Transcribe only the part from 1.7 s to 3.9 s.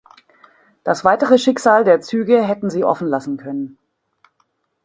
der Züge hätten sie offen lassen können.